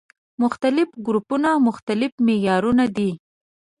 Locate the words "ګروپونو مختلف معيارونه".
1.07-2.85